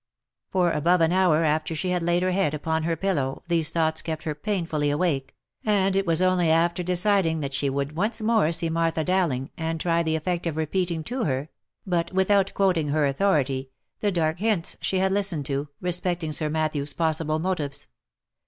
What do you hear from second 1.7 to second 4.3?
she had laid her head upon her pillow these thoughts kept